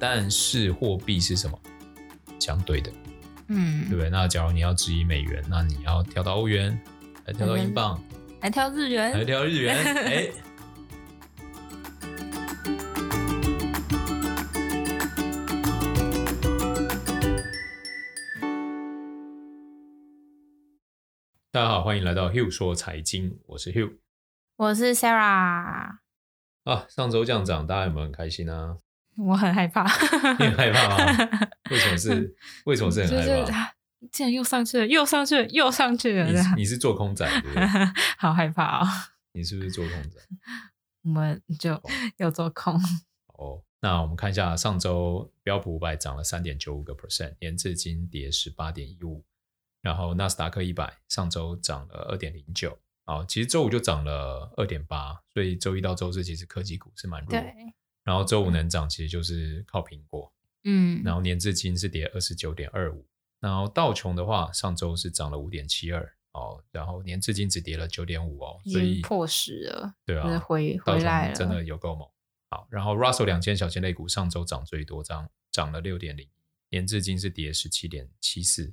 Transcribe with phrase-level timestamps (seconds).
[0.00, 1.60] 但是货币是什么？
[2.38, 2.92] 相对的，
[3.48, 4.08] 嗯，对不对？
[4.08, 6.80] 那假如你要质疑美元，那你要跳到欧元，
[7.24, 8.00] 来跳到英镑，
[8.40, 9.76] 还跳日元，还跳日元，
[10.06, 10.30] 哎。
[21.50, 23.96] 大家好，欢迎来到 Hugh 说财经，我是 Hugh，
[24.56, 25.96] 我是 Sarah。
[26.62, 28.76] 啊，上周这样涨，大家有没有很开心啊？
[29.18, 29.82] 我很害怕，
[30.38, 31.28] 你很害怕吗？
[31.70, 32.36] 为什么是？
[32.64, 33.74] 为什么是很害怕？
[34.12, 36.30] 竟然又上去了，又上去了，又上去了。
[36.30, 37.66] 你你是做空仔，对不对？
[38.16, 38.88] 好害怕哦！
[39.32, 40.20] 你是不是做空仔？
[41.02, 41.82] 我们就
[42.18, 42.80] 又做空。
[43.38, 49.24] 哦，那我们看一下上周标普五百涨了三点九五个 percent，年至今跌十八点一五。
[49.80, 57.30] 然后纳斯达克一百上周涨了二点零九，啊，其实周五就涨了二点八，所以周一到周四其实科技股是蛮弱。
[57.30, 57.42] 对。
[58.08, 60.32] 然后周五能涨，其实就是靠苹果。
[60.64, 61.02] 嗯。
[61.04, 63.06] 然后年至今是跌二十九点二五。
[63.38, 69.94] 然后道琼的话，上周是涨了五点七二，哦，然后年至今只跌了九点五哦，所以破十了。
[70.06, 72.08] 对啊，回回来了，真的有够猛。
[72.48, 76.26] 好，然后 Russell 两千小型类股上周涨最多，涨涨了六点零，
[76.70, 78.72] 年至今是跌十七点七四。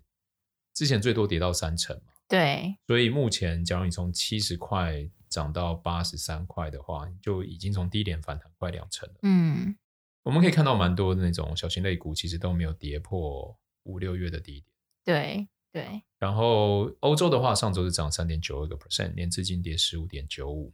[0.74, 9.16] 之前最多跌到三成嘛，对，所以目前假如你从七十块涨到八十三块的话，就已经从低点反弹快两成了。
[9.24, 9.76] 嗯，
[10.24, 14.66] 我们可以看到蛮多的那种小型类股，其实都没有跌破五六月的低点。
[15.04, 16.04] 对对。
[16.18, 20.74] 然后欧洲的话，上周是涨三点九二个 percent，年至今跌十五点九五。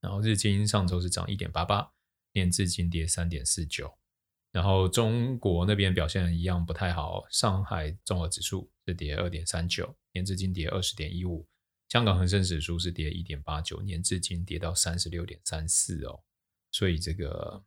[0.00, 1.90] 然后日经上周是涨一点八八，
[2.32, 3.98] 年至今跌三点四九。
[4.52, 11.46] 然后中国那边表现一样不太好，上海综合指数是跌二点三九，年至今跌二十点一五。
[11.88, 16.22] 香港恒生指数是跌一点八九，年至今跌到三十六点三四哦。
[16.70, 17.64] 所以这个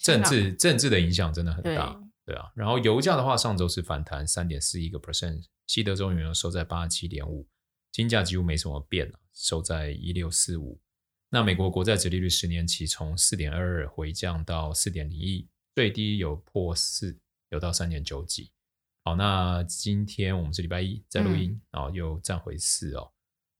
[0.00, 1.92] 政治、哎、政治的影响真的很大，
[2.24, 2.50] 对，对啊。
[2.54, 7.48] 然后油价的话，上周是反弹三点四一个 percent，西德州原油收在八十七点五，
[7.90, 10.80] 金价几乎没什么变，收在一六四五。
[11.30, 15.48] 那美国国债殖利率十年期从四点二二回降到四点零一。
[15.74, 18.50] 最低有破四，有到三点九几。
[19.04, 23.10] 好，那今天我们是礼拜一在录音，嗯、然后又站回四哦。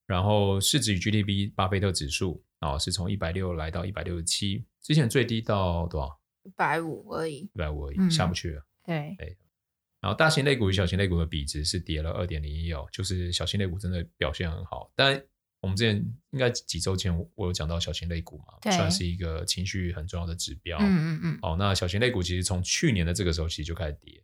[0.07, 6.21] 然后市值与 GDP 巴菲特指数啊，是从一百六来到一百六十七，之前最低到多少？
[6.45, 8.61] 一百五而已，一百五而已，下不去了。
[8.87, 9.37] 嗯、对对。
[10.01, 15.23] 然后大型类股与小型类股的比值是跌了二点零一哦，就是小型类股真的表现很好，但。
[15.63, 15.95] 我们之前
[16.33, 20.77] 应该几周前我有讲到小型类股嘛，算是一个情绪很重要的指标。
[20.81, 21.39] 嗯嗯嗯。
[21.41, 24.21] 哦，那小型类股其实从去年的这个时候其实就开始跌，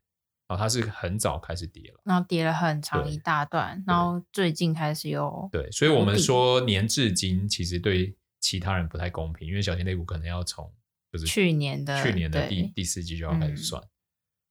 [0.49, 5.49] 哦，它是很早开始跌了，然后跌了很长一大段，然后最近开始有。
[5.53, 10.73] 对，所以我们说年至今其实对其他人不太公平，因为小型类股可能要从
[11.13, 13.83] 就是去年的去年的第第四季就要开始算。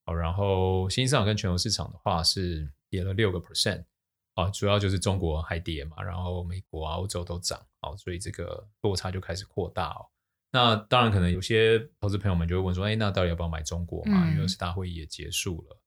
[0.05, 3.83] 好，然后新兴市场跟全球市场的话是跌了六个 percent。
[4.35, 10.05] 啊，主要就是中国还跌嘛，然后美国啊、欧洲都涨，哦，所以这个落差就开始扩大哦。
[10.51, 14.27] 那当然，可能有些投资朋友们就会问说，哎，那到底要不要买中国嘛？
[14.27, 15.81] 嗯、因为二十大会议也结束了，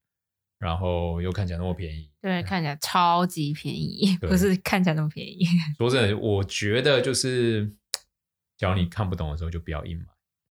[0.60, 5.46] 然后又看起来那么便宜，对，看起来超级便宜，不是看起来那么便宜。
[5.78, 7.72] 说真的，我觉得就是，
[8.58, 10.04] 假如你看不懂的时候，就不要硬买。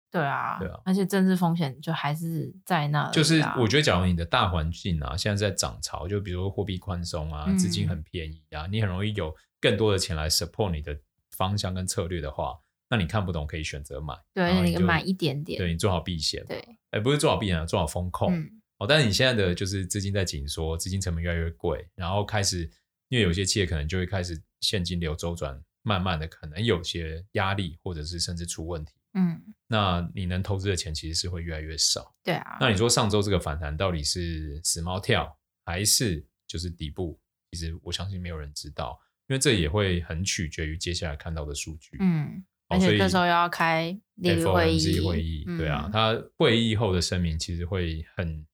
[0.10, 3.12] 对啊，对啊，而且政治风险就还是在那。
[3.12, 10.98] 就是我觉得，假如你的大环境啊，现在在涨潮，就比如说货币宽松啊，资金很便宜啊，嗯、你很容易有更多的钱来 support 你的
[11.36, 12.58] 方向跟策略的话，
[12.90, 18.34] 那你看不懂可以选择买，对，你就买一点点，对你做好避险，对，哎，不是做好避险，做好风控。
[18.34, 22.70] 嗯、哦，但是你现在的就是资金在紧缩，资金成本越来越贵，然后开始，
[23.10, 28.94] 因为有些企业可能就会开始现金流周转，慢慢的可能有些压力，或者是甚至出问题。
[29.14, 32.14] 嗯，那你能投资的钱其实是会越来越少。
[32.24, 32.58] 对啊。
[32.60, 37.20] 那你说上周这个反弹到底是死猫跳，还是就是底部？
[37.52, 41.98] 其实我相信没有人知道，因为这也会很取决于接下来看到的数据。
[42.00, 48.46] 嗯，而且这时候要开利率会议，会议，对啊，他会议后的声明其实会很，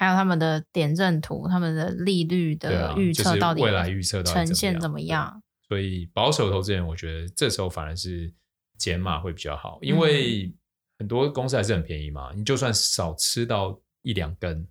[0.00, 5.42] 还有他们的点阵图，他们的利率的预测到底未来预测到底呈现怎么样？
[5.68, 8.32] 所以保守投资人，我觉得这时候反而是。
[8.80, 10.50] 减码会比较好，因为
[10.98, 12.30] 很多公司还是很便宜嘛。
[12.32, 14.66] 嗯、你就算少吃到一两根，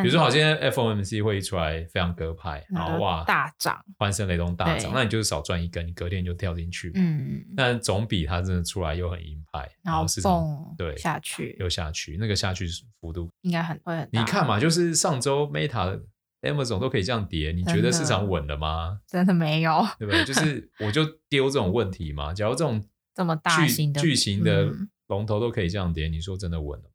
[0.00, 6.92] 比如说好，今天 FOMC 会议出来非常鸽派，然后哇大涨，欢声雷动大涨，那你就是少赚一根，你隔天就跳进去。
[6.94, 12.66] 嗯，但总比它真的出来又很鹰派，然后市场对下去又下去，那个下去
[13.00, 14.20] 幅度应该很会很大。
[14.20, 16.00] 你看嘛，就是上周 Meta、
[16.42, 19.00] Amazon 都可以这样跌，你觉得市场稳了吗？
[19.06, 20.24] 真的没有，对不对？
[20.24, 22.82] 就是我就丢这种问题嘛，假如这种。
[23.14, 24.72] 这么大型的巨型的
[25.08, 26.91] 龙头都可以这样跌，嗯、你说真的稳了吗？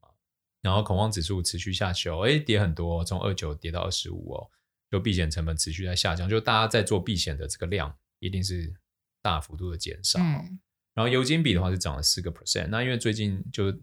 [0.68, 4.52] 然后恐慌指数持续下修，哎，跌很多，从二九跌到二十五哦，
[4.92, 8.76] 就避险成本持续在下降，就大家在做避险的这个量一定是
[9.22, 10.20] 大幅度的减少。
[10.20, 10.60] 嗯、
[10.94, 13.80] 然后油金比的话是涨了四个 percent，那因为最近就之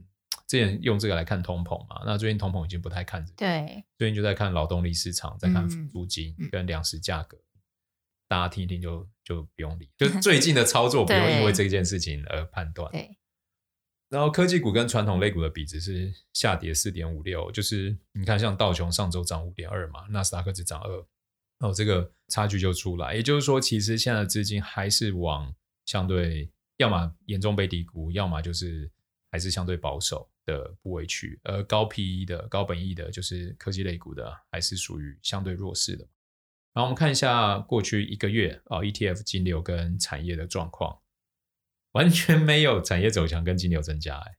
[0.59, 7.61] 前用这个来看通膨嘛，那最近通膨已经不太看这个，对，最近就在看劳动力市场，在看租金跟粮食价格，嗯、
[8.29, 12.93] 大家听一听就就不用理，就最近的操作不用因为这件事情而判断。
[12.93, 13.17] 对。
[14.15, 20.97] 然后科技股跟传统类股的比值是下跌四点五六，就是你看像道琼上周涨五点二嘛，纳斯达克只涨二，
[21.59, 23.13] 然后这个差距就出来。
[23.13, 25.53] 也就是说，其实现在的资金还是往
[25.85, 28.89] 相对要么严重被低估，要么就是
[29.33, 31.41] 还是相对保守的部位去。
[31.43, 36.07] 而高 PE 的、高本益的，就是科技类股的，还是属于相对弱势的。
[36.73, 40.97] 然后我们看一下过去一个月啊，ETF 金流跟产业的状况。
[41.95, 44.37] 完全没有产业走强跟金流增加 哎，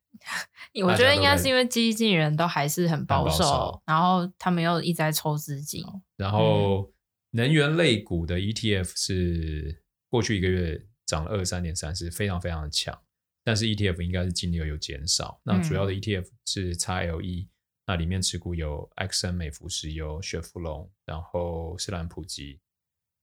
[0.84, 5.84] 我觉得应该是因为基金人都还是很保守，保守然后他们又一直在抽资金。
[6.16, 6.92] 然后
[7.32, 12.98] 能源类股的 ETF 是过去一个月涨了二十三点三，是非常非常的强。
[13.44, 15.40] 但是 ETF 应该是金流有减少。
[15.44, 17.48] 那主要的 ETF 是 XLE，
[17.86, 22.60] 那里面持股有埃克森美孚石油、雪佛龙，然后士兰普吉，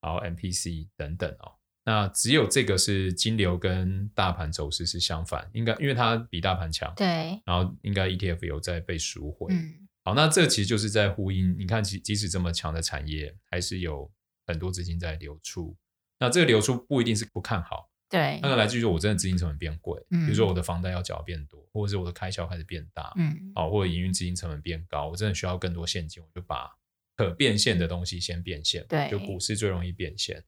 [0.01, 1.57] 然后 MPC 等等哦。
[1.85, 9.53] 那只有这个是金流跟大盘走势是相反，应该因为它比大盘强，对，然后应该 ETF 有在被赎回。
[9.53, 14.09] 嗯，好，那这其实就是在呼应，你看即即使这么强的产业，还是有
[14.47, 15.77] 很多资金在流出。
[16.21, 26.71] 那这个流出不一定是不看好，对，那个来自于说我真的资金成本变贵，嗯，比如说我的房贷要缴变多，或者是我的开销开始变大，嗯，好，或者营运资金成本变高，我真的需要更多现金，我就把
[27.17, 30.45] 可变现的东西先变现，对，就股市最容易变现。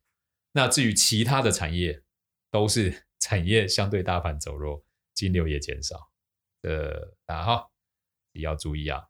[0.57, 2.05] 那至于其他的产业，
[2.49, 6.13] 都是 产业相对大盘走弱，金流也减少。
[6.63, 7.71] 呃，大家哈，
[8.31, 9.09] 也要注意啊，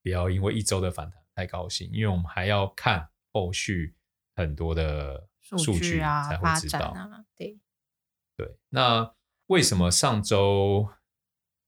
[0.00, 3.96] 不要因为一周的反弹太高兴，因为我们还要看后续
[4.36, 6.78] 很多的数据才会知道。
[6.78, 7.58] 啊、对
[8.36, 9.12] 对，那
[9.46, 10.88] 为什么上周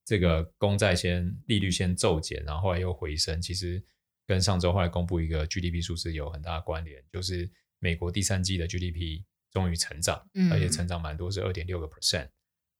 [0.05, 3.43] 这个公债先利率先骤减，然后后来又回升？
[3.43, 3.84] 其实
[4.28, 7.50] 跟上周后来公布一个 GDP 数字有很大的关联，就是。
[7.80, 12.28] 美国第三季的 GDP 终于成长，而且成长蛮多，是二点六个 percent，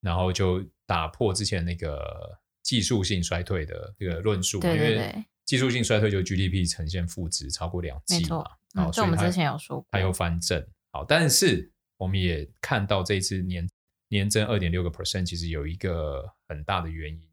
[0.01, 13.69] 然后就打破之前那个技术性衰退的这个论述，对对对，因为技术性衰退就 GDP 呈现负值超过两季嘛，没错，这我们之前有说过，它又翻正，好，但是我们也看到这一次年
[14.09, 17.29] 年增二点六个 percent，其实有一个很大的原因，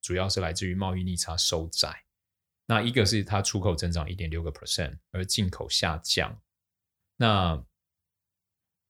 [0.00, 2.04] 主要是来自于贸易逆差收窄，
[2.66, 6.40] 那一个是它出口增长一点六个 percent，而进口下降。
[7.20, 7.60] 那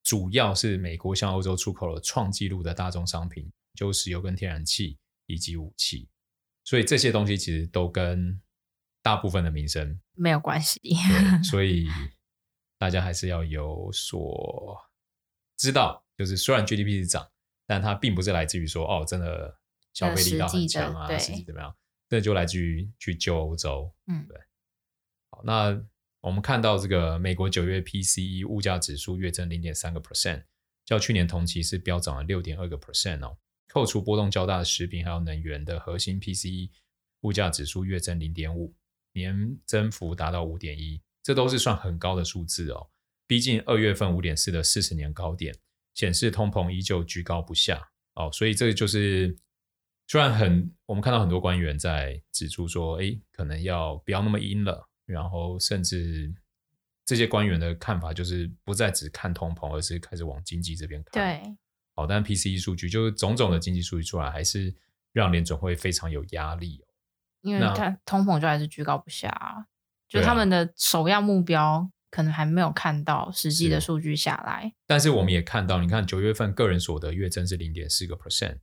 [0.05, 6.09] 主要是美国向欧洲出口了创纪录的大宗商品，就石油跟天然气以及武器，
[6.63, 8.41] 所以这些东西其实都跟
[9.03, 10.81] 大部分的民生没有关系。
[11.43, 11.89] 所 以
[12.79, 14.79] 大家还是要有所
[15.57, 17.31] 知道，就是虽然 GDP 是涨，
[17.67, 19.59] 但它并不是来自于说哦，真的
[19.95, 21.75] 消费力道很强啊，实际怎么样？
[22.11, 23.95] 这就来自于去救欧洲。
[24.07, 24.39] 嗯，对。
[25.31, 25.83] 好，那。
[26.29, 30.45] 我们看到这个美国九月 PCE 物价指数月增零点三个 percent，
[30.85, 33.39] 较去年同期是飙涨了六点二个 percent 哦。
[33.67, 36.69] 扣除波动较大的食品还有能源的核心 PCE
[37.23, 38.75] 物价指数月增零点五，
[39.15, 42.91] 年增幅达到五点一，这都是算很高的数字哦。
[43.27, 45.57] 逼近二月份五点四的四十年高点，
[45.95, 48.29] 显示通膨依旧居高不下哦。
[48.31, 49.35] 所以这个就是
[50.07, 54.88] 虽然很，我们看到很多官员在指出说，哎，可能要不要那么阴了。
[55.09, 56.31] 然后，甚至
[57.07, 61.13] 这些官员的看法就是不再只看通膨，而是开始往经济这边看。
[61.13, 61.57] 对，
[61.95, 64.77] 好，但 PCE 数据就是种种的经济数据出来，还是
[65.15, 66.87] 让联准会非常有压力哦。
[67.41, 69.65] 因为看通膨就还是居高不下啊，
[70.07, 74.75] 就他们的首要目标可能还没有看到实际的数据下来。
[74.87, 78.59] 但是我们也看到，你看九月份个人所得月增是零点四个 percent。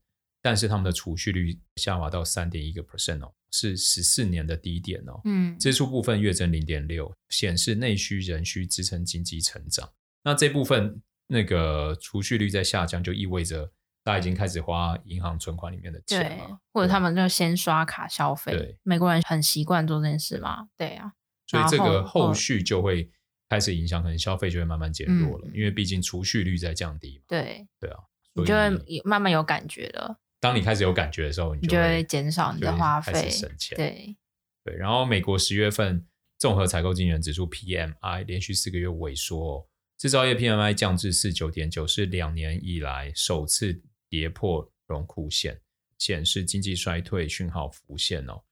[0.46, 5.20] 但是他们的储蓄率下滑到三点一个 percent 哦，是十四年的低点哦。
[5.24, 9.92] 嗯，支出部分月增零点六，显示内需仍需支撑经济成长。
[10.24, 13.72] 那这部分那个储蓄率在下降，就意味着
[14.04, 18.52] 大家已经开始花银行存款里面的钱了，或者他们就先刷卡消费。
[18.52, 20.68] 对，美国人很习惯做这件事嘛。
[20.78, 21.12] 对啊，
[21.48, 23.10] 所以这个后续就会
[23.50, 27.24] 开始影响，可能消费就会慢慢减弱了，嗯、因为毕竟储蓄率在降低嘛。
[27.28, 27.98] 对，对啊，
[28.34, 30.20] 你就会慢慢有感觉了。
[30.46, 33.76] 当你开始有感觉的时候，你就会减少你的花费，省钱。
[33.76, 34.16] 对
[34.64, 36.06] 对，然后美国十月份
[36.38, 45.60] 综合采购经理人指数 PMI 连续四个月萎缩，制造业 PMI 降至四九点九，是两年以来首次跌破荣枯线，
[45.98, 48.44] 显示经济衰退讯号浮现哦。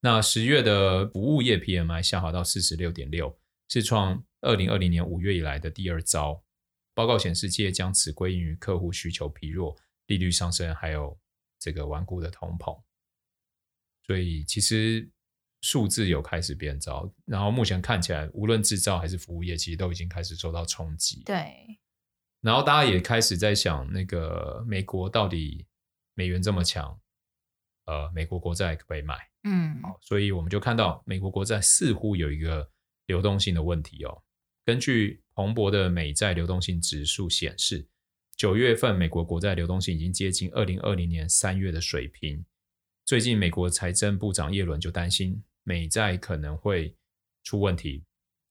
[0.00, 3.34] 那十月的服务业 PMI 下滑到四十六点六，
[3.70, 6.44] 是创二零二零年五月以来的第二糟。
[6.92, 9.74] 报告显示，企业将此归因于客户需求疲弱、
[10.06, 11.18] 利率上升，还有
[11.58, 12.82] 这个顽固的通膨。
[14.06, 15.10] 所以其实
[15.62, 21.22] 数字有开始变糟，然后目前看起来，无论制造还是服务业，其实都已经开始受到冲击。
[21.24, 21.78] 对。
[22.40, 25.66] 然后大家也开始在想，那个美国到底
[26.12, 27.00] 美元这么强，
[27.86, 29.16] 呃，美国国债可不可以买？
[29.44, 32.70] 嗯，好，所以我们就看到美国国债似乎有一个
[33.06, 34.22] 流动性的问题哦。
[34.66, 37.88] 根据彭博的美债流动性指数显示，
[38.36, 42.44] 九月份美国国债流动性已经接近二零二零年三月的水平。
[43.04, 46.96] 最近美国财政部长耶伦就担心美债可能会
[47.42, 48.04] 出问题。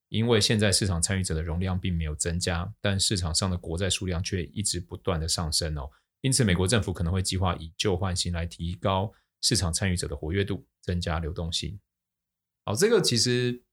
[0.10, 5.90] 因为现在市场参与者的容量并没有增加，但市场上的国债数量却一直不断的上升哦。
[6.22, 9.12] 因此，美国政府可能会计划以旧换新来提高
[9.42, 11.80] 市场参与者的活跃度，增加流动性。
[12.64, 13.64] 好，这个其实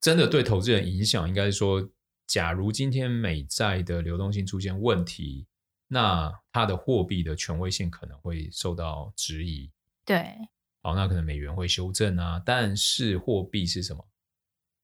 [0.00, 1.88] 真的对投资人影响，应该是说，
[2.30, 5.48] 假如今天美债的流动性出现问题，
[5.88, 9.68] 那它的货币的权威性可能会受到质疑。
[10.06, 10.36] 对，
[10.80, 14.06] 好，那可能美元会修正啊，但是货币是什么？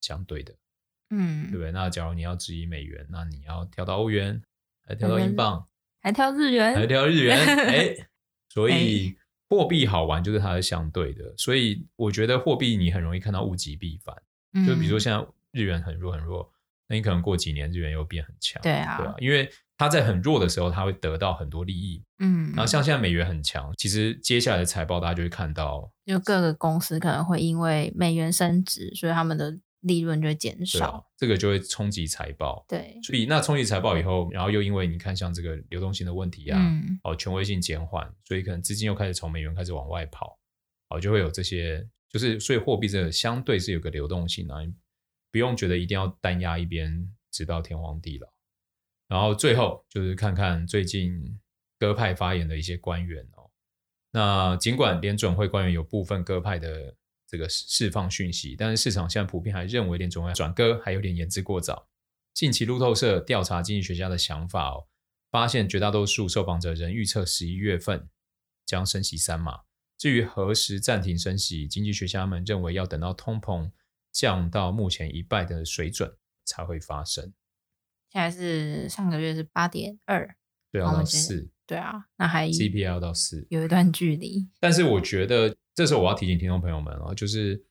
[0.01, 0.53] 相对的。
[1.11, 1.71] 嗯，对不对？
[1.71, 4.43] 那假如你要质疑美元，那你要跳到欧元，
[4.85, 5.69] 还跳到英镑，
[6.03, 7.39] 还跳日元，还跳日元。
[7.47, 8.09] 哎，
[8.49, 9.17] 所以
[9.49, 14.21] 货币好玩就是它是相对的，所以我觉得货币你很容易看到物极必反。
[14.55, 16.53] 嗯、就比如说现在日元很弱很弱，
[16.89, 18.61] 那你可能过几年日元又变很强。
[18.63, 22.03] 对啊，对啊，因为它在很弱的时候，它会得到很多利益。
[22.19, 29.59] 嗯，然后像现在美元很强，其实接下来的财报大家就会看到，就各个公司可能会因为美元升值，所以他们的。
[29.83, 32.65] 利润就会减少，啊，这个就会冲击财报。
[32.67, 40.37] 对，所以那冲击财报以后，然后又因为你看像这个流动性的问题啊，嗯、哦，权威性减缓，所以可能资金又开始从美元开始往外跑，
[40.89, 44.75] 哦，就会有这些，就是所以货币这个相对是有个流动性啊，你
[45.37, 48.27] 不用觉得一定要单压一边直到天荒地老。
[49.07, 51.39] 然后最后就是看看最近
[51.79, 53.51] 鸽派发言的一些官员哦，
[54.13, 56.97] 那尽管联准会官员有部分鸽派的。
[57.29, 61.89] 这个释放讯息，但是市场现在普遍还认为联准会转鸽还有点言之过早。
[62.33, 64.87] 近期路透社调查经济学家的想法哦，
[65.29, 68.09] 发现绝大多数受访者仍预测十一月份
[68.65, 69.63] 将升息三码。
[69.99, 73.73] 至于何时暂停升息，经济学家们认为要等到通膨
[74.17, 77.35] 降到目前一半的水准才会发生。
[78.11, 80.37] 现在是上个月是八点二，
[80.73, 84.49] 对啊，到四，对啊，那还 CPI 到四，有一段距离。
[84.59, 85.55] 但是我觉得。
[85.77, 87.63] 这时候我要提醒听众朋友们哦，就是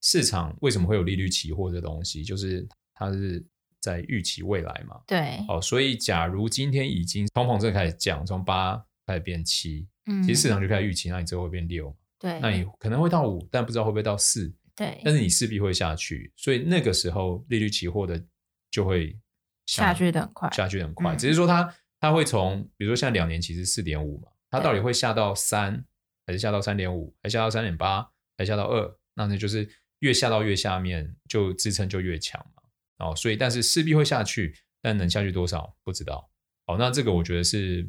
[0.00, 3.44] 市场为什么会有利率期货这东西，就是它是
[3.80, 5.00] 在预期未来嘛。
[5.08, 5.44] 对。
[5.48, 15.00] 哦，所以假如今天已经通膨正开始降，从八开始变七，嗯，其实市场就开始预期，那你之后会变六，对，那你可能会到五，但不知道会不会到四，对。
[15.04, 18.22] 但是你势必会下去，所以那个时候利率期货的
[18.70, 19.18] 就会
[19.66, 25.84] 下，去的很快，下去的很快，嗯，只是说它它会从，比如说现在两年期是四点五嘛，它到底会下到三？
[26.24, 32.62] 还是下到三点五，还下到三点八，还下到二，那那就是越下到越下面，就支撑就越强嘛。
[33.04, 36.30] 哦，所以但是势必会下去，但能下去多少不知道。
[36.66, 37.82] 哦，那这个我觉得是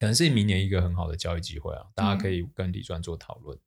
[0.00, 3.56] 可能是明年一个很好的交易机会啊，大家可以跟李专做讨论。
[3.56, 3.62] 嗯。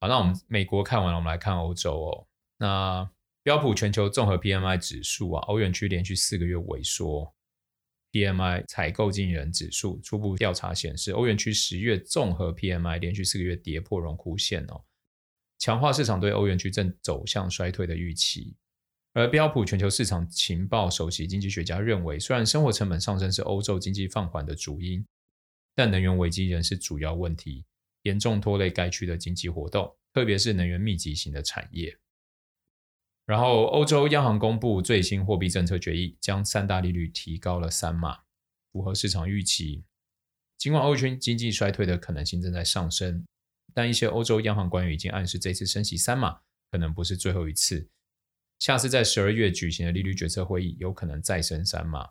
[0.00, 2.26] 好，那我们美国看完了，我们来看欧洲哦。
[2.58, 3.10] 那
[3.42, 7.34] 标普全球综合 PMI 指数啊，欧元区连续四个月萎缩。
[8.12, 14.82] PMI 采购经理人指数初步调查显示，欧元区十月综合 PMI 连续四个月跌破荣枯线哦，
[15.58, 18.56] 强化市场对欧元区正走向衰退的预期。
[19.14, 25.04] 而标普全球市场情报首席经济学家认为，虽然生活成本上升是欧洲经济放缓的主因，
[25.74, 27.64] 但能源危机仍是主要问题，
[28.02, 31.98] 严重拖累该区的经济活动，特别是能源密集型的产业。
[33.26, 38.20] 然后，欧洲央行公布最新货币政策决议，将三大利率提高了三码，
[38.72, 39.84] 符合市场预期。
[40.56, 43.24] 尽管欧区经济衰退的可能性正在上升，
[43.74, 46.40] 但一些欧洲央行官员已经暗示，这次升息三码
[46.70, 47.90] 可能不是最后一次。
[48.58, 52.10] 下次在十二月举行的利率决策会议，有可能再升三码。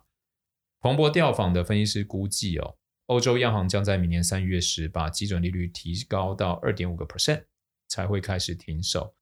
[0.80, 2.78] 彭博调访的分析师估计，哦，
[3.08, 7.44] 欧洲央行将在明年三月时把基准利率提高到二点五个 percent，
[7.88, 9.14] 才会开始停手。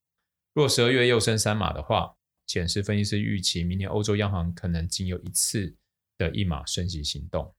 [0.54, 2.16] 若十二月又升三码的话，
[2.48, 5.76] 显示分析师预期明年欧洲央行可能仅有一次
[6.18, 7.54] 的一码升息行动。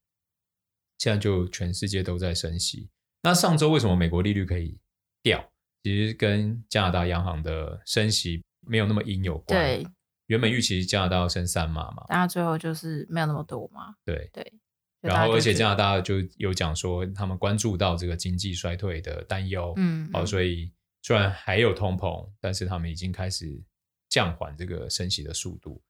[0.97, 2.89] 现在就全世界都在升息。
[3.23, 4.77] 那上周为什么美国利率可以
[5.23, 5.49] 掉？
[5.83, 9.57] 其实跟加拿大央行的升息没有那么阴有关。
[9.57, 9.87] 对，
[10.25, 13.95] 原本预期加拿大要升三码嘛，但最后就是没有那么多嘛。
[14.03, 14.53] 对对。
[15.01, 19.73] 然后而且加拿大就有讲说，他们关注到这个经济衰退的担忧。
[19.77, 20.71] 嗯，好，所以。
[21.03, 23.63] 虽然还有通膨，但是他们已经开始
[24.09, 25.81] 降缓这个升息的速度。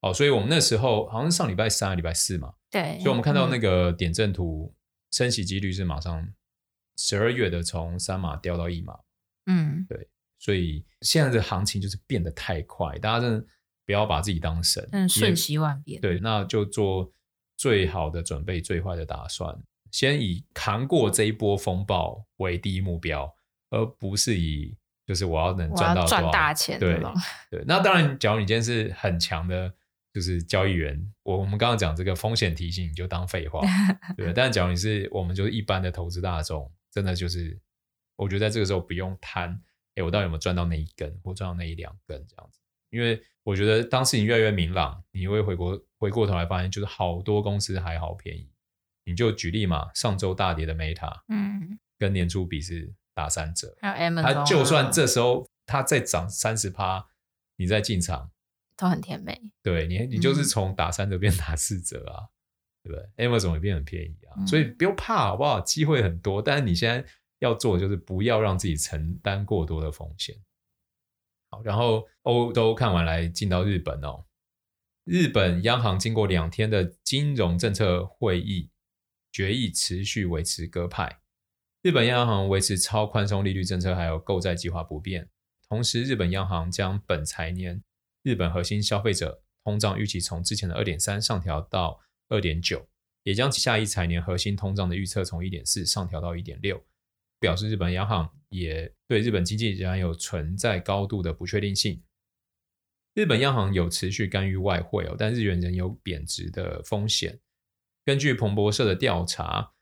[0.00, 4.74] 哦，所以我们那时候好像是上礼拜三、礼拜四嘛，对，所以我们看到那个点阵图，
[5.12, 6.26] 升息几率是马上
[6.96, 8.98] 十二月的从三码掉到一码，
[9.44, 10.08] 嗯，对，
[10.40, 13.46] 所以现在的行情就是变得太快，大家真的
[13.84, 17.12] 不要把自己当神，嗯，瞬息万变，对，那就做
[17.56, 19.56] 最好的准备，最坏的打算，
[19.90, 23.34] 先以扛过这一波风暴为第一目标，
[23.70, 27.00] 而不是以就是我要能赚到赚大钱，对
[27.50, 27.64] 对。
[27.66, 29.72] 那当然，假如你今天是很强的。
[30.12, 33.60] 就是交易员，我我们刚刚讲这个风险提醒，你就当废话，
[34.16, 34.32] 对。
[34.32, 37.60] 但假如你是我们就是一般的投资大众，真的就是，
[38.16, 39.60] 我觉得在这个时候不用贪，
[39.94, 42.60] 哎，我到底有没有赚到那一根，或赚到那一两根这样子？
[42.96, 48.50] 因为我觉得当事情越来越明朗，你会回过回过头来发现，就是好多公司还好便宜。
[49.04, 57.06] 你就举例嘛，上周大跌的 Meta，嗯，跟年初比是打三折，还有 Amazon，它就算这时候它再涨三十趴，
[57.56, 58.30] 你再进场。
[58.78, 62.28] 都很甜美，对你，你就是从打三折变打四折啊，嗯、
[62.82, 65.60] 对不对？Amazon 也变很便宜啊，嗯、所以不用怕，好不好？
[65.62, 70.36] 机会很多，但是你现在要做的就是不要让自己承担过多的风险。
[71.64, 74.24] 然后欧洲看完来进到日本哦，
[75.04, 78.70] 日本央行经过两天的金融政策会议，
[79.30, 81.20] 决议持续维持鸽派，
[81.82, 85.28] 日本央行维持超宽松利率政策，还有购债计划不变，
[85.68, 87.82] 同时日本央行将本财年
[88.22, 92.88] 日本核心消费者通胀预期从之前的二点三上调到二点九，
[93.22, 96.84] 也将下一财年核心通胀的预测从一点四上调到一点六，
[97.38, 102.02] 表示日本央行也对日本经济仍然有存在高度的不确定性。
[103.14, 107.40] 日本央行有持续干预外汇哦，但日元仍有贬值的风险。
[108.04, 109.72] 根据彭博社的调查，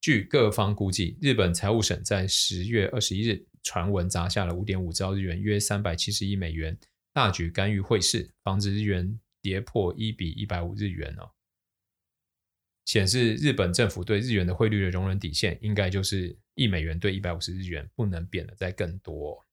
[0.00, 6.78] 据各方估计，日本财务省在十月二十一日传闻砸下了五点五兆日元，约三百七十亿美元。
[7.12, 11.30] 大举干预汇市，防止日元跌破一比一百五日元哦，
[12.88, 19.46] 显示日本政府对日元的汇率的容忍底线，应该就是一美元兑一百五十日元，不能贬得再更多。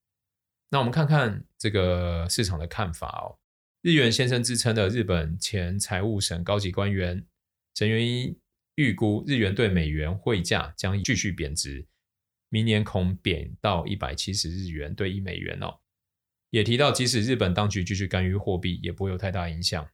[0.69, 3.35] 那我们看看这个市场的看法哦。
[3.81, 7.25] 日元先生之称的日本前财务省高级官员
[7.73, 8.37] 陈元一
[8.75, 11.85] 预估，日元兑美元汇价将继续贬值，
[12.47, 15.81] 明年恐贬到一百七十日元兑一美元哦。
[16.51, 19.85] 也提到，即使日本当局继续干预货币，也不会有太大影响。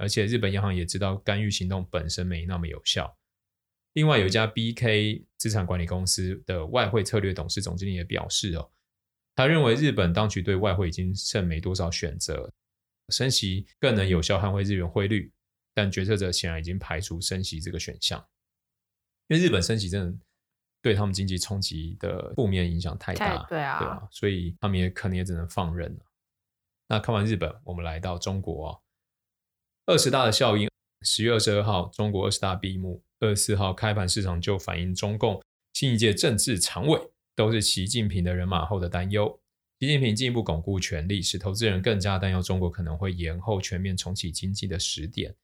[0.00, 3.16] 而且日本央行也知道干预行动本身没那么有效。
[3.92, 8.70] 另外，有一家 BK 资产管理公司的外汇策略董事总经理也表示，哦，
[9.36, 12.52] 他认为日本当局对外汇已经剩没多少选择，
[13.10, 15.32] 升息更能有效捍卫日元汇率。
[15.74, 18.18] 但决策者显然已经排除升息这个选项，
[19.28, 20.18] 因为日本升息真的。
[20.82, 26.00] 对他们经济冲击的负面影响太大，对啊，对啊，所以他们也可能也只能放任了。
[26.88, 28.78] 那看完日本，我们来到中国啊，
[29.90, 30.70] 二十大的效应，
[31.02, 36.96] 十月二十二号，中国二十大闭幕，二十四号开盘市场就反映中共新一届政治常委
[37.34, 39.36] 都是习近平的人马后的担忧。
[39.80, 45.34] 习近平进一步巩固权力，使投资人更加担忧中国可能会延后全面重启经济的时点。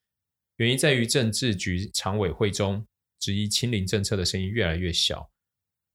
[0.59, 2.87] 原因在于政治局常委会中。
[3.19, 5.29] 质疑清零政策的声音越来越小，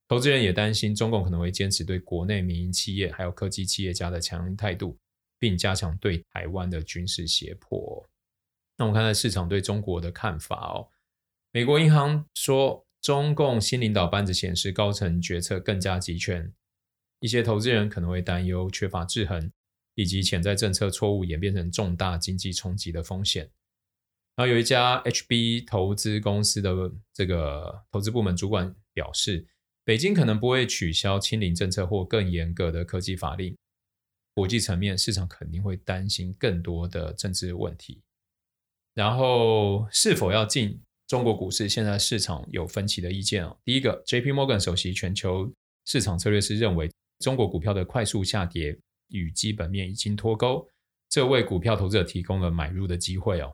[0.10, 4.98] 投资人也担心中共可能会坚持对国内民营企业还有科技企业家的强硬态度，
[5.40, 8.06] 并加强对台湾的军事胁迫。
[8.82, 10.90] 那我们看看市场对中国的看法哦。
[11.52, 16.52] 美国银行说，中共新领导班子显示高层决策更加集权，
[17.20, 19.52] 一些投资人可能会担忧缺乏制衡，
[19.94, 23.52] 以及潜在政策错误演变成重大经济冲击的风险。
[24.36, 29.46] 然后有一家 HB 投资公司的这个投资部门主管表示，
[29.84, 33.56] 北京可能不会取消清零政策或更严格的科技法令。
[34.34, 38.02] 国际层面，市场肯定会担心更多的政治问题。
[38.94, 43.58] 然后是否要进中国股市，现在市场有分歧的意见哦。
[43.64, 45.52] 第一个，JP Morgan 首席全球
[45.86, 48.78] 市场策略师认为，中国股票的快速下跌
[49.10, 50.68] 与基本面已经脱钩，
[51.10, 53.54] 这为股票投资者提供了买入的机会哦。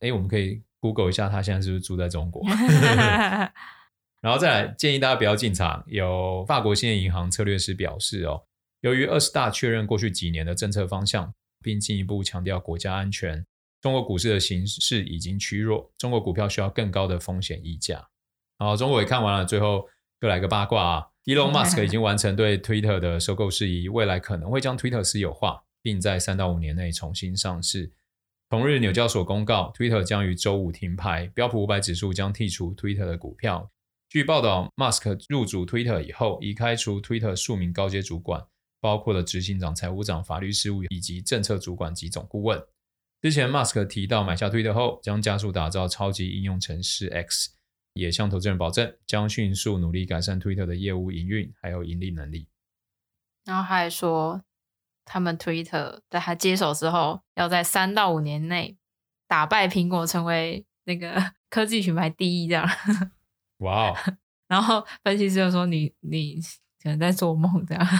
[0.00, 2.42] 哎，我们可以 Google 一下，他现在是不是住在中国？
[4.20, 5.84] 然后再来建议大家不要进场。
[5.86, 8.42] 有法国兴业银行策略师表示，哦，
[8.80, 13.44] 由于二十大确认过去几年的政策方向，并进一步强调国家安全，
[13.80, 18.08] 中国股市的形势已经趋弱，中国股票需要更高的风险溢价。
[18.58, 19.88] 好，中国也看完了，最后
[20.20, 27.92] 又来个八卦啊，Elon Musk 已经完成对 Twitter 的收购事宜，未来可能会将 Twitter 私有化，并在三到五年内重新上市。
[28.50, 33.70] 同日，纽交所公告，Twitter 将于周五停牌，标普五百指数将剔除 Twitter 的股票。
[34.08, 38.42] 据报道，Musk 入主 Twitter 以后，已开除 Twitter 数名高阶主管，
[38.80, 42.58] 包括了执行长、财务长、法律事务以及政策主管及总顾问。
[43.20, 47.50] 之前 Musk 提到买下推特后将加速打造超级应用程式 X，
[47.92, 52.48] 也向投资人保证将迅速努力改善推特的业务营运还有盈利能力。
[53.44, 54.44] 然后他还说，
[55.04, 58.76] 他们推特在他接手之后，要在三到五年内
[59.26, 62.68] 打败苹果，成为那个 科技品牌第一这样。
[63.58, 63.96] 哇哦！
[64.46, 66.40] 然后分析师就说你：“你你
[66.82, 67.84] 可能在做梦这样。”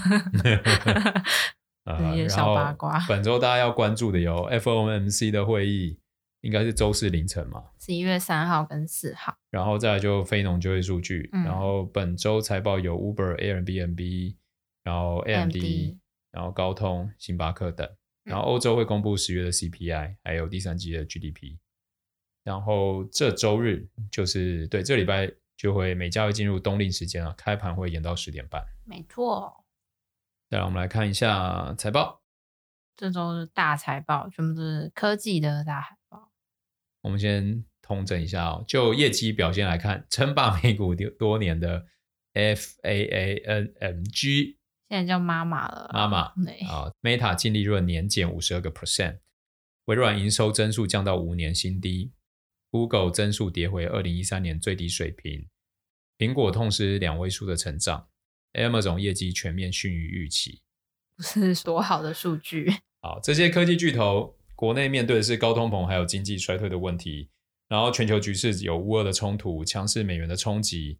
[1.96, 2.98] 这些小八卦。
[3.08, 5.98] 本周大家要关注的有 FOMC 的会议，
[6.40, 7.64] 应该是周四凌晨嘛？
[7.78, 9.36] 十一月三号跟四号。
[9.50, 14.34] 然后再来就非农就业数据，嗯、然后本周财报有 Uber、Airbnb，
[14.82, 15.96] 然后 AMD，, AMD
[16.32, 17.88] 然后高通、星巴克等。
[18.24, 21.56] 然后欧洲会公布十月的 CPI，还有第三季的 GDP。
[22.44, 28.62] 然后这周日就是对这礼拜就会美加会进入冬令时间了，开盘会延到十点半。
[28.84, 29.64] 没错。
[30.50, 32.22] 再来，我们来看一下财报。
[32.96, 36.32] 这周是大财报，全部都是科技的大财报。
[37.02, 41.84] 我们先统整一下哦，就业绩表现来看，称霸美股多年的
[42.32, 43.76] FAANG，
[44.88, 45.90] 现在叫妈妈了。
[45.92, 49.18] 妈妈，对啊，Meta 净利润年减五十二个 percent，
[49.84, 52.14] 微软营收增速降到五年新低
[52.70, 55.46] ，Google 增速跌回二零一三年最低水平，
[56.16, 58.08] 苹果痛失两位数的成长。
[58.54, 60.60] Amazon 业绩全面逊于预期，
[61.16, 62.72] 不是多好的数据。
[63.02, 67.28] 好，这些科技巨头国内面对的是高通膨，还有经济衰退的问题，
[67.68, 70.98] 然后全球局势有乌俄的冲突、强势美元的冲击，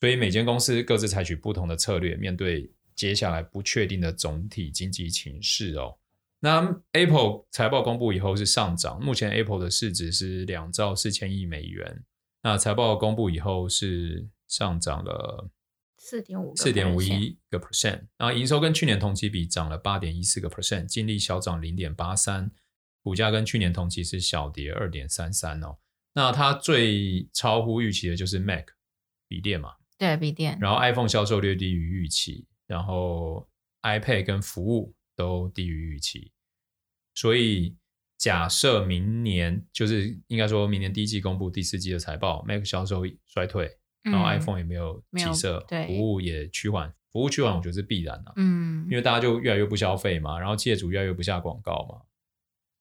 [0.00, 5.98] 所以每间公司各自采取不同的策略，面对接下来不确定的总体经济情势哦。
[6.40, 12.04] 那 Apple 财报公布以后是上涨，目前 Apple 的市值是两兆四千亿美元。
[12.42, 15.50] 那财报公布以后是上涨了。
[16.08, 22.52] 四点五四点五一个 percent，然后营收跟去年同期比涨了八点一四个 percent，净利小涨零点八三，
[23.02, 25.78] 股价跟去年同期是小跌二点三三哦。
[26.12, 28.66] 那它最超乎预期的就是 Mac
[29.26, 33.48] 笔电嘛，对笔电，然后 iPhone 销售略低于预期，然后
[33.82, 36.30] iPad 跟服务都低于预期，
[37.16, 37.76] 所以
[38.16, 43.76] 假设明年就是应该说明年第一季公布第四季的财报，Mac 销售衰退。
[44.12, 52.00] 然后 iPhone 也没有起色，对，服务也趋缓，服务趋缓我觉得是必然的，嗯，因为大家就越来越不消费嘛，然后企业主越来越不下广告嘛，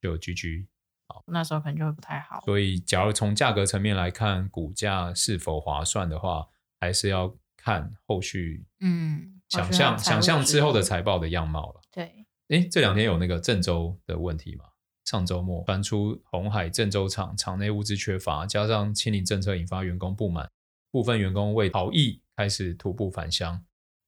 [0.02, 0.68] 就 GG，
[1.08, 2.42] 好，那时候可能就会不太好。
[2.46, 6.48] 所以，假如从价格层面来看，股价是否划算的话，
[6.80, 11.82] 还是要看后续，嗯，想象想象之后的财报的样貌了。
[11.92, 14.66] 对，诶，这两天有那个郑州的问题嘛？
[15.06, 20.50] 上周末传出红海郑州厂厂内物资缺乏，加上清零政策引发员工不满。
[20.96, 23.62] 部分员工为逃逸开始徒步返乡。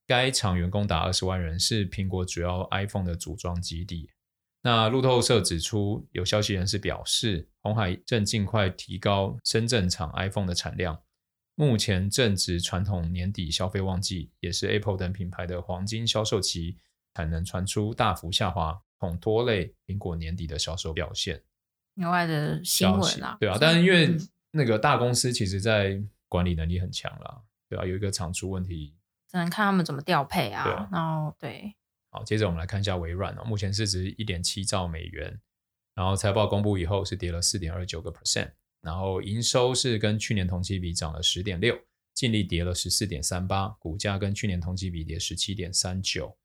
[0.06, 4.10] 该厂员工达二十万人，是苹果主要 iPhone 的组装基地。
[4.62, 10.98] 那路透社指出，有消息人士表示，鸿海正尽快提高深圳厂 iPhone 的产量。
[11.56, 16.78] 目前正值传统年底消费旺季，也是 Apple 等品牌的黄金销售期，
[17.16, 21.44] 产能传出大幅下滑，恐拖累苹果年底的销售表现。
[21.96, 24.16] 另外的新闻啊，对啊，但是因为
[24.52, 28.96] 那个大公司其实在管理能力很强啦，对啊，有一个厂出问题，
[29.30, 30.64] 只能看他们怎么调配啊。
[30.64, 31.74] 啊，然后对，
[32.10, 35.40] 好，接着我们来看一下微软哦，目前市值一点七兆美元，
[35.96, 41.78] 然后财报公布以后是跌了四点二九个 percent，然后营收是跟去年同期比涨了十点六，
[42.14, 46.38] 净利跌了十四点三八，股价跟去年同期比跌十七点三九。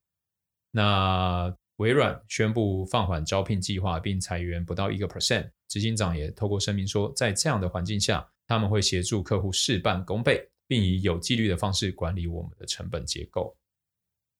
[0.70, 8.31] 那微软宣布放缓招聘计划，并裁员不到一个 percent，执行长也透过声明说，在这样的环境下。
[8.46, 13.56] 他们会协助客户事半功倍，并以有纪律的方式管理我们的成本结构。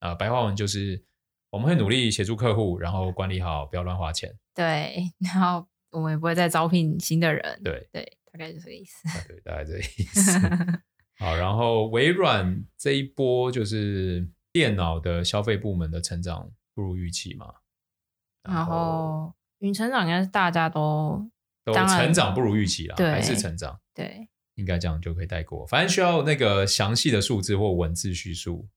[0.00, 1.02] 啊、呃，白话文就是
[1.50, 4.36] 我们会努力协助客户，然后管理好，不要乱花钱。
[4.54, 7.60] 对， 然后我们也不会再招聘新的人。
[7.62, 9.28] 对对，大概就是这个意思。
[9.28, 10.38] 对，大概这个意 思。
[11.18, 17.54] 好，然后微软这一波就是电脑的消费部门的成长不如预期嘛。
[18.42, 21.30] 然后云成长应该是大家都。
[21.64, 23.80] 都成长不如预期啦，对，还是成长？
[23.94, 25.66] 对，应该这样就可以带过。
[25.66, 28.68] 反正需要那个详细的数字或文字叙述，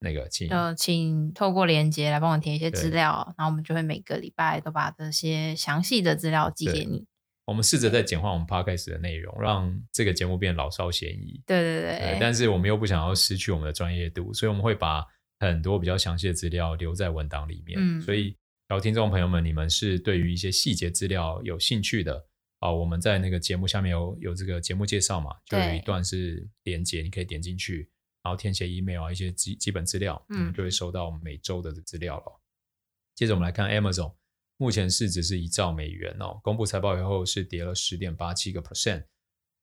[0.00, 7.06] 那个请呃，请透过连接来帮我填一些资料，然后我们就会每个礼拜都把这些详细的资料寄给你。
[7.46, 11.42] 我们试着在简化我们 podcast 的内容，让这个节目变老少咸宜。
[11.44, 15.04] 对对对，对，但是我们又不想要失去我们的专业度，所以我们会把
[15.40, 17.76] 很多比较详细的资料留在文档里面。
[17.80, 18.36] 嗯，所以，
[18.68, 22.24] 然后听众朋友们，你们是对于一些细节资料有兴趣的。
[22.60, 27.90] 啊，我们在那个节目下面有有这个节目介绍嘛，就有一段是连接，你可以点进去，
[28.22, 32.40] 然后填写 email 啊一些基基本资料，嗯，就会收到每周的资料了。
[33.14, 34.14] 接着我们来看 Amazon，
[34.56, 39.04] 目前市值是一兆美元哦，公布财报以后是跌了十点八七个 percent，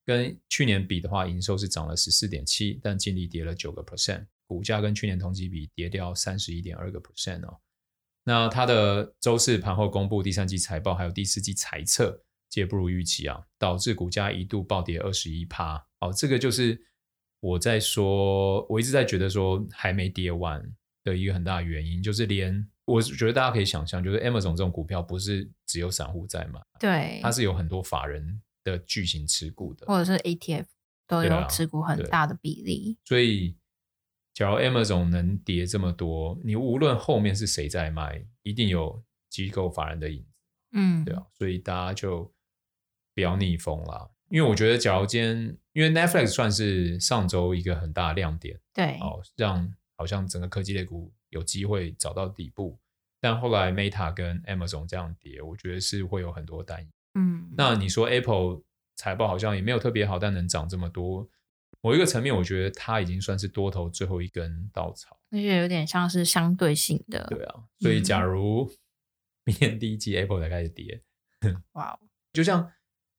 [0.03, 7.60] 跟去年比的话，营收是涨了十四点七，但净利跌了九个 percent，股价跟去年同期比跌掉三十一点二个 percent 哦。
[8.23, 15.86] 那它的周四盘后公布第三季财报，还有第四季财测，皆不如预期啊，导致股价一度暴跌二十一趴。
[15.99, 16.81] 哦，这个就是
[17.39, 20.62] 我在说，我一直在觉得说还没跌完
[21.03, 22.69] 的一个很大的原因，就是连。
[22.88, 30.63] 我觉得大家可以想象，就是 Amazon 这种股票不是只有散户在买，对，它是有很多法人的巨型持股的，或者是 ETF
[31.05, 32.97] 都有持股很大的比例。
[33.03, 33.57] 所以，
[34.33, 40.27] 假如 Amazon 能跌这么多，你无论后面是谁在卖，一定有机构法人的影子，
[40.71, 42.33] 嗯，对啊，所以大家就
[43.17, 44.08] 不要逆风啦。
[44.30, 51.12] 因为我觉得，假如今天，因为 Netflix 算是上周一个很大的亮点，对，哦，让好像整个科技类股。
[51.30, 52.80] 有机会找到底部，
[53.19, 56.88] 但后来 Meta 跟 Amazon 这样跌，我觉得是会有很多担忧。
[57.15, 58.62] 嗯，那你说 Apple
[58.95, 61.27] 财报好像也没有特别好，但能涨这么多，
[61.82, 67.27] 某一个层面，我觉得它已经算是多头最后一根稻草，而且有点像是相对性的。
[67.30, 68.71] 对啊，所以假如
[69.43, 71.03] 明年第一季 Apple 才开始跌，
[71.73, 72.71] 哇、嗯，就像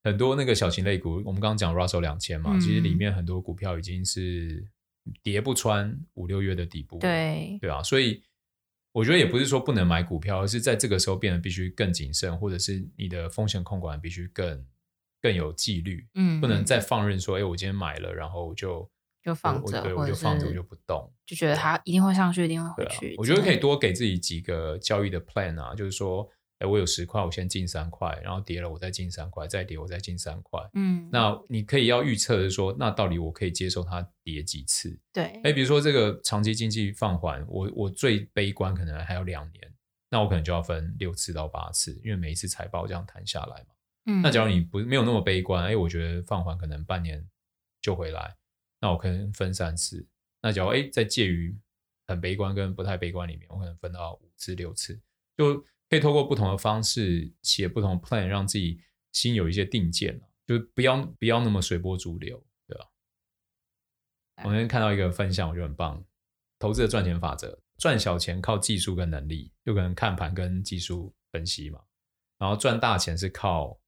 [0.03, 4.67] 很多那个小型类股，我们刚刚讲 Russell 两千嘛，嗯、其实里面很多股票已经是。
[5.23, 8.23] 跌不穿五六月的底部，对对啊，所以
[8.93, 14.67] 我觉得也不是说不能买股票，而是在这个时候变得必须更谨慎，或者是你的风险控管必须更
[15.19, 18.87] 更有纪律，嗯，不能再放任说，哎，我今天买了，然后就
[19.23, 23.15] 就放着，对，我就放着，我就不动，就觉得它一定会上去，一定会回去。
[23.17, 26.29] 我觉得可以多给自己几个交易的 plan 啊，就是说。
[26.59, 30.61] 哎，我有十块，我先进三块，然后跌了，我再进三块，再跌，我再进三块。
[30.75, 34.99] 嗯，那你可以要预测的说，那到底我可以接受它跌几次？
[35.13, 39.73] 对，哎，比如说这个长期经济放缓，我我最悲观可能还有两年，
[40.11, 43.67] 那我可能就要分六次到八次，因为每一次财报这样谈下来嘛。
[44.07, 47.25] 嗯，那假如你不没有那么悲观，哎，我觉得放缓可能半年
[47.81, 48.37] 就回来，
[48.81, 50.05] 那我可能分三次。
[50.43, 51.57] 那假如哎，在介于
[52.09, 55.01] 很悲观跟不太悲观里面，我可能分到五次六次，
[55.37, 55.65] 就。
[55.89, 58.81] 可以透过不同的方式写不同的 plan，让自己
[59.13, 62.87] 心有一些定见，就不要不要那么随波逐流，对吧？
[64.45, 66.05] 我今天看到一个分享，我觉得很棒。
[66.59, 71.81] 投资的赚钱法则，赚小钱靠技术跟能力，就可能看盘跟技术分析嘛。
[72.37, 73.81] 然后赚大钱是靠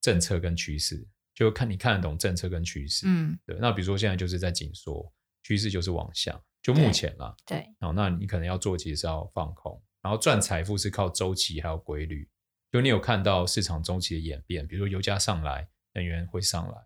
[0.00, 3.06] 政策跟趋势，就看你看得懂政策跟趋势。
[3.06, 3.56] 嗯，对。
[3.58, 7.34] 那比如说现在就是在紧缩，趋势就是往下，就目前啦。
[7.46, 7.58] 对。
[7.78, 9.82] 然后那你可能要做，其实是要放空。
[10.02, 12.28] 然后赚财富是靠周期还有规律，
[12.70, 16.76] 就你有看到市场周期的演变，比如说油价上来，能源会上来；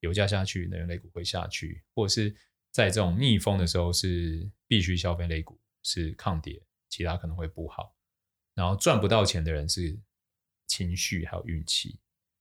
[0.00, 2.34] 油价下去，能源类股会下去，或者是
[2.70, 7.94] 在这种逆风的时候，是必须消费类股是抗跌，其他可能会不好。
[8.54, 9.98] 然后赚不到钱的人是
[10.66, 11.98] 情绪还有运气，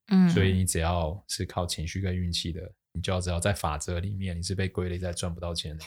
[0.08, 5.84] 嗯，所以你只要是靠情绪跟运气的，你就要知道在法则里面你是被归类在赚不到钱的。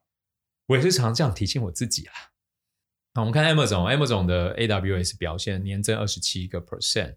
[0.66, 2.12] 我也是常这样提醒我自己啦。
[3.16, 7.14] 好，我们看 Amazon，Amazon 的 AWS 表现年增二十七个 percent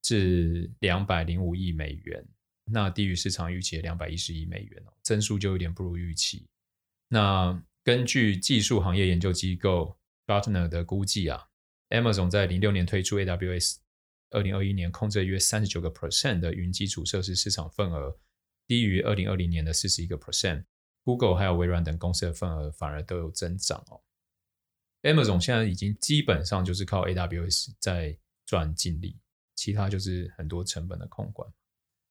[0.00, 2.26] 至两百零五亿美元，
[2.64, 6.46] 那低于市场预期的两百一十亿美元哦，增速就有点不如预期。
[7.08, 9.94] 那根据技术行业研究机构
[10.26, 11.46] Gartner 的估计啊
[11.90, 13.76] ，Amazon 在零六年推出 AWS，
[14.30, 18.16] 二零二一年控制约三十九个 percent 的云基础设施市场份额，
[18.66, 20.64] 低于二零二零年的四十一个 percent。
[21.02, 24.00] Google 还有微软等公司的份额反而都有增长哦。
[25.04, 29.18] Amazon 现在已经基本上就是靠 AWS 在赚净利，
[29.54, 31.46] 其他就是很多成本的控管。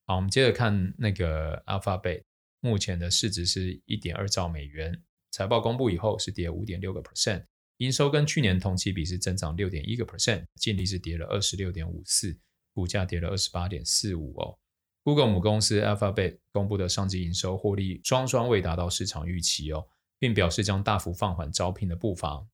[0.05, 2.23] 好，我们接着看那个 Alphabet，
[2.59, 5.01] 目前的市值是一点二兆美元，
[5.31, 7.43] 财报公布以后是跌五点六个 percent，
[7.77, 12.37] 营收跟去年同期比是增长六点一个 percent，净利是跌了二十六点五四，
[12.75, 14.55] 股价跌了二十八点四五哦。
[15.01, 19.87] Google 母公司 Alphabet 公布的上季营收获利双双未达到市场预期哦，
[20.19, 22.45] 并表示将大幅放缓招聘的步伐。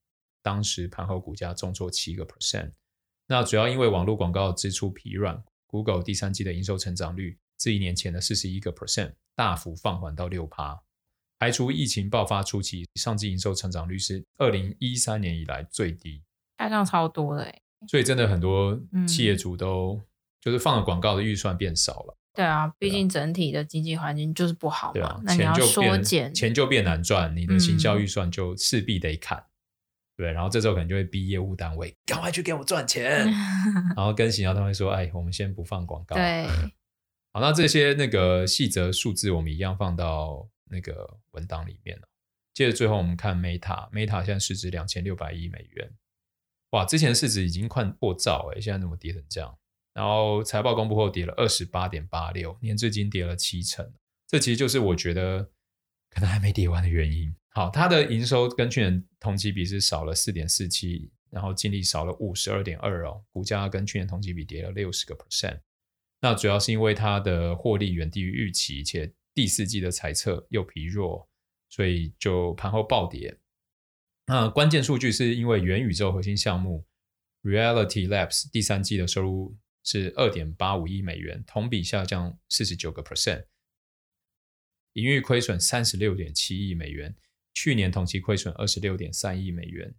[0.42, 2.72] 当时盘后股价重挫七个 percent，
[3.26, 10.80] 那主要因为网络广告支出疲软，Google 第三季的营收成长率自一年前的四十一个 percent 大幅放缓到六趴，
[11.38, 16.22] 排除疫情爆发初期，上季营收成长率是二零一三年以来最低，
[16.58, 17.46] 下降超多了，
[17.88, 20.00] 所以真的很多企业主都
[20.40, 22.16] 就是放了广告的预算变少了。
[22.32, 29.44] 对啊，毕竟整体的经济环境就是不好嘛，对啊，那你要缩减，钱就变难赚，你的行销预算就势必得砍。
[30.20, 33.24] 对，然后这时候可能就会逼业务单位赶快去给我赚钱，
[33.96, 36.46] 然后跟行销单位说：“哎，我们先不放广告。”对，
[37.32, 42.06] 好，那这些那个细则数字我们一样放到那个文档里面了。
[42.52, 45.90] 接着最后我们看 Meta，Meta 现在市值两千六百亿美元，
[46.72, 49.56] 哇，之前市值已经快破兆哎，现在怎么跌成这样？
[49.94, 53.90] 然后财报公布后跌了二十八点八六，年至今跌了七成，
[54.26, 55.50] 这其实就是我觉得
[56.10, 57.34] 可能还没跌完的原因。
[57.52, 65.60] 好，它的营收跟去年同期比是少了四点四七，然后净利少了五十二点二哦，股价跟去年同期比跌了六十个 percent。
[66.20, 71.28] 那主要是因为它的获利远低于预期，且第四季的财测又疲弱，
[71.68, 73.36] 所以就盘后暴跌。
[74.26, 76.86] 那关键数据是因为元宇宙核心项目
[77.42, 83.46] Reality Labs 第三季的收入是二点八五亿美元，同比下降四十九个 percent，
[84.92, 87.16] 营运亏损三十六点七亿美元。
[87.54, 89.94] 去年同期亏损二十六点三亿美元，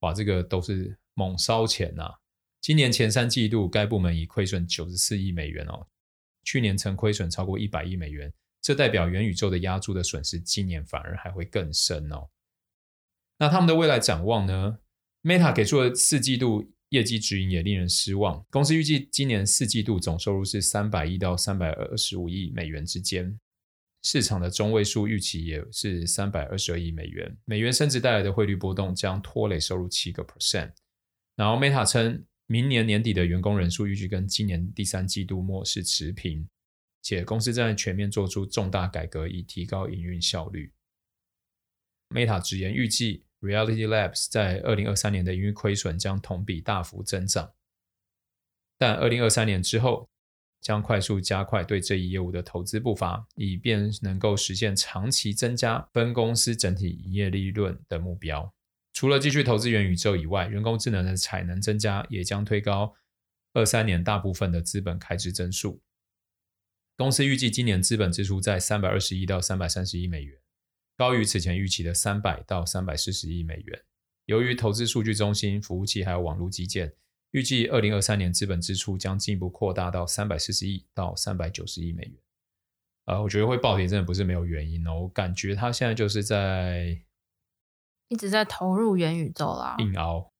[0.00, 2.10] 哇，这个都是猛烧钱呐、
[2.60, 5.86] 今年前三季度，该部门已亏损九十四亿美元哦。
[6.44, 12.28] 去年曾亏损超过一百亿美元，这代表元宇宙的押注的损失，今年反而还会更深哦。
[13.38, 14.78] 那他们的未来展望呢
[15.22, 18.44] ？Meta 给出的四季度业绩指引也令人失望。
[18.50, 23.38] 公司预计今年四季度总收入是三百亿到三百二十五亿美元之间。
[24.02, 30.72] 市场的中位数预期也是三百二十二亿美元，美元升值带来的汇率波动将拖累收入七个 percent。
[31.34, 36.48] 然后 Meta 称，明年年底的员工人数预计跟今年第三季度末是持平，
[37.02, 40.72] 且公司正在全面做出重大改革以提高营运效率。
[42.10, 47.52] Meta 直言，预计 Reality Labs 在二零二三年的营运亏损将同比大幅增长，
[48.78, 50.08] 但二零二三年之后。
[50.60, 58.52] 将快速加快对这一业务的投资步伐，以便能够实现长期增加分公司整体营业利润的目标。
[58.92, 62.94] 除了继续投资元宇宙以外，人工智能的产能增加也将推高
[63.52, 65.80] 二三年大部分的资本开支增速。
[66.96, 70.36] 公司预计今年资本支出在三百二十亿到三百三十亿美元，
[70.96, 73.82] 高于此前预期的三百到三百四十亿美元。
[74.26, 76.92] 由于投资数据中心、服务器还有网络基建。
[77.38, 82.14] 预计二零二三年资本支出将进一步扩大到三百四十亿到三百九十亿美元。
[83.04, 85.02] 呃，我觉得会暴跌真的不是没有原因哦。
[85.02, 87.00] 我感觉他现在就是在
[88.08, 90.30] 一直在投入元宇宙啦，硬熬。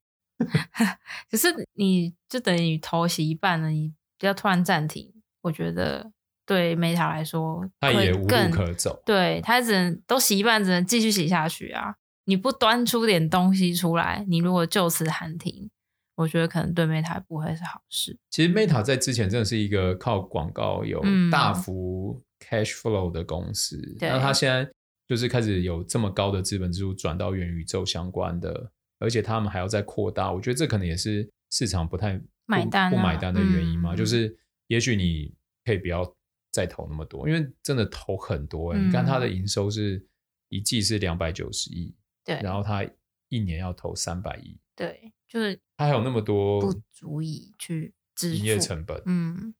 [1.30, 6.10] 可是你就等于投洗一半了，你不要突然暂停，我觉得
[6.44, 9.00] 对 Meta 来说，他也无路可走。
[9.06, 11.94] 对，他只能都洗一半，只能继续洗下去啊！
[12.24, 15.70] 你不端出点东西出来，你如果就此喊停。
[16.18, 18.18] 我觉得可能对 Meta 不会是好事。
[18.28, 21.00] 其实 Meta 在之前真的是一个靠广告有
[21.30, 24.68] 大幅 cash flow 的公司，那、嗯、它现在
[25.06, 30.32] 就是开始有这么高的资本支出转到元宇宙相关的，而且他们还要再扩大。
[30.32, 33.94] 我觉得这可能也是市场不太不买单、啊、不买单的原因嘛。
[33.94, 35.32] 嗯、就是也许你
[35.64, 36.04] 可以不要
[36.50, 38.76] 再投那么多，因为真的投很多、欸。
[38.76, 40.04] 嗯、你看它的营收是
[40.48, 42.84] 一季是两百九十亿，对，然后它
[43.28, 45.12] 一年要投三百亿，对。
[45.28, 49.54] 就是它还有那么多不足以去支付营业成本，嗯，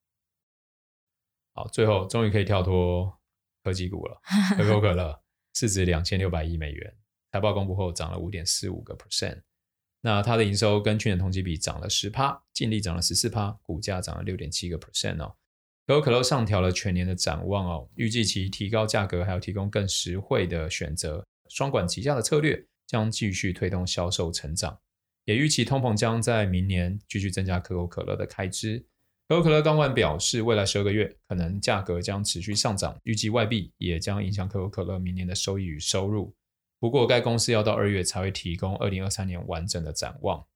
[1.53, 3.21] 好，最后终于可以跳脱
[3.63, 4.19] 科技股了。
[4.57, 5.23] 可口可乐
[5.55, 6.97] 市值两千六百亿美元，
[7.31, 9.43] 财报公布后涨了五点四五个 percent。
[10.01, 15.37] 那它的营收跟去年同期比涨了十趴，净利涨了十四趴，股价涨了六点七个 percent 哦。
[15.87, 24.79] 可口可乐上调了全年的展望哦，预计其提高价格还有提供更实惠的选择，双管齐下的策略将继续推动销售成长。
[25.29, 28.83] 也预期通膨将在明年继续增加可口可乐的开支。
[29.29, 36.35] 可口可乐高管表示，未来十二个月可能价格将持续上涨，预计外币也将影响可口可乐明年的收益与收入。
[36.81, 40.47] 不过，该公司要到二月才会提供二零二三年完整的展望。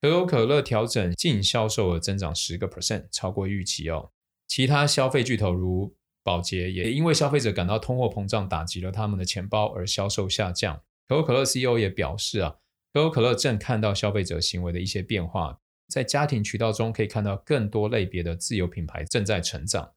[0.00, 4.12] 可口可乐调整净销售额增长十个 percent，超过预期哦。
[4.48, 10.80] 其他消费巨头如宝洁也因为消费者感到通货膨胀打击了他们的钱包而销售下降。
[11.06, 12.56] 可口可乐 CEO 也表示啊。
[12.92, 19.92] 可口可乐正看到消费者行为的一些变化，在家庭渠道中可以看到更多类别的自有品牌正在成长，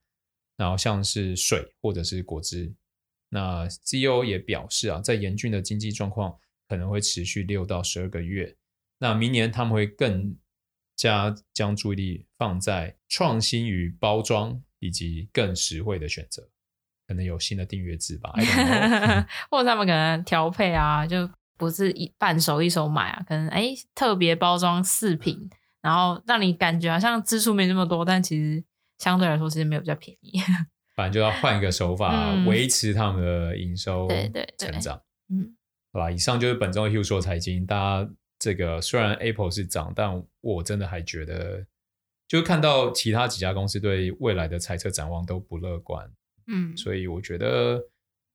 [0.58, 2.74] 然后像是水或者是果汁。
[3.30, 6.38] 那 CEO 也表示啊，在严峻的经济状况
[6.68, 8.56] 可能会持续六到十二个月。
[9.00, 10.38] 那明年他们会更
[10.96, 16.48] 加将注意力放在创新与包装以及更实惠的选择，
[17.08, 18.32] 可能有新的订阅制吧，
[19.50, 21.28] 或者他们可能调配啊，就。
[21.64, 25.50] 不是一半手一手买啊，可能哎特别包装饰品，
[25.82, 28.62] 然后让你感觉好像支出没那么多，但其实
[28.98, 30.40] 相对来说其实没有比较便宜。
[30.96, 35.02] 反正就要换一个手法维持他们的营收对对成长。
[35.30, 35.56] 嗯，
[35.94, 37.66] 好吧，以上就是本周的 Hugh 说财经。
[37.66, 41.66] 大家这个虽然 Apple 是涨，但我真的还觉得，
[42.28, 46.12] 就看到其他几家公司对未来的财测展望都不乐观。
[46.48, 47.82] 嗯，所以我觉得。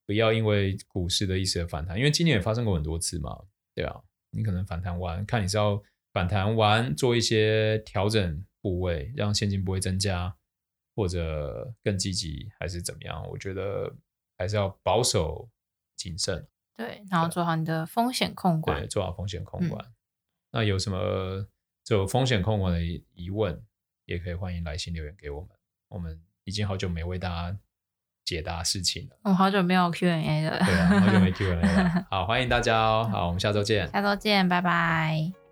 [0.09, 3.45] 不要因为股市的一时的反弹，因为今年也发生过很多次嘛，
[3.75, 4.01] 对啊，
[4.31, 5.83] 你可能反弹完，看你是要
[6.15, 10.35] 反弹完做一些调整部位，让现金不会增加，
[10.97, 13.23] 或者更积极，还是怎么样？
[13.29, 13.95] 我觉得
[14.39, 15.51] 还是要保守
[15.95, 16.49] 谨慎。
[16.75, 18.81] 对，然后做好你的风险控管。
[18.81, 19.85] 对，做好风险控管。
[19.85, 19.95] 嗯、
[20.53, 21.47] 那有什么
[21.85, 22.83] 就风险控管的
[23.13, 23.63] 疑问，
[24.07, 25.51] 也可以欢迎来信留言给我们。
[25.89, 27.59] 我们已经好久没为大家
[28.29, 29.17] 解答事情了。
[29.23, 30.59] 我、哦、好久没有 Q&A 了。
[30.65, 32.07] 对啊，好久没 Q&A 了。
[32.11, 33.09] 好，欢迎大家哦。
[33.11, 33.89] 好，我们下周见。
[33.89, 35.48] 下周见，拜拜。